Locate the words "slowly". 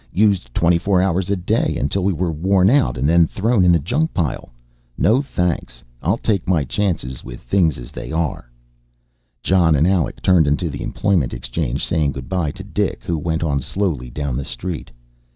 13.59-14.09